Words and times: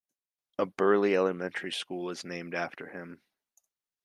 A 0.57 0.65
Burley 0.65 1.15
elementary 1.15 1.71
school 1.71 2.09
is 2.09 2.25
named 2.25 2.55
after 2.55 2.87
him. 2.87 3.21